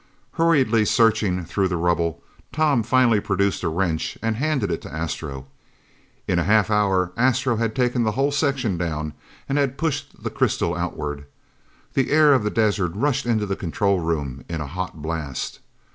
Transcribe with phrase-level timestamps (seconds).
[0.31, 5.45] Hurriedly searching through the rubble, Tom finally produced a wrench and handed it to Astro.
[6.27, 9.13] In a half hour Astro had taken the whole section down
[9.47, 11.27] and had pushed the crystal outward.
[11.93, 15.59] The air of the desert rushed into the control room in a hot blast.